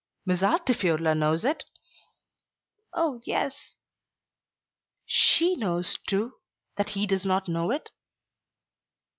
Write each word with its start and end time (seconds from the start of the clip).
"Miss 0.25 0.41
Altifiorla 0.41 1.13
knows 1.15 1.45
it?" 1.45 1.63
"Oh, 2.91 3.21
yes!" 3.23 3.75
"She 5.05 5.55
knows, 5.55 5.99
too, 6.07 6.37
that 6.75 6.89
he 6.97 7.05
does 7.05 7.23
not 7.23 7.47
know 7.47 7.69
it?" 7.69 7.91